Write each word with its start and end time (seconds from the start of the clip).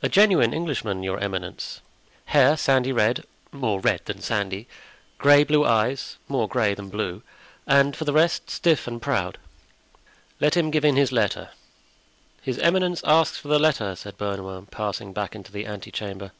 "A 0.00 0.08
genuine 0.08 0.54
Englishman, 0.54 1.02
your 1.02 1.18
eminence. 1.18 1.80
Hair 2.26 2.56
sandy 2.56 2.92
red—more 2.92 3.80
red 3.80 4.00
than 4.04 4.20
sandy; 4.20 4.68
gray 5.18 5.42
blue 5.42 5.64
eyes—more 5.66 6.46
gray 6.46 6.72
than 6.72 6.88
blue; 6.88 7.24
and 7.66 7.96
for 7.96 8.04
the 8.04 8.12
rest, 8.12 8.48
stiff 8.48 8.86
and 8.86 9.02
proud." 9.02 9.38
"Let 10.38 10.56
him 10.56 10.70
give 10.70 10.84
in 10.84 10.94
his 10.94 11.10
letter." 11.10 11.50
"His 12.42 12.60
eminence 12.60 13.02
asks 13.04 13.38
for 13.38 13.48
the 13.48 13.58
letter," 13.58 13.96
said 13.96 14.16
Bernouin, 14.16 14.66
passing 14.66 15.12
back 15.12 15.34
into 15.34 15.50
the 15.50 15.66
ante 15.66 15.90
chamber. 15.90 16.30